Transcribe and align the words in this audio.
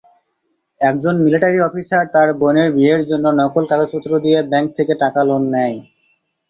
একজন 0.81 1.15
military 1.23 1.59
officer 1.61 2.03
তার 2.13 2.29
বোনের 2.39 2.69
বিয়ের 2.75 3.01
জন্য 3.09 3.25
নকল 3.39 3.63
কাগজপত্র 3.71 4.11
দিয়ে 4.25 4.39
ব্যাংক 4.51 4.67
থেকে 4.77 4.93
টাকা 5.03 5.21
লোন 5.23 5.43
নেয়। 5.53 5.77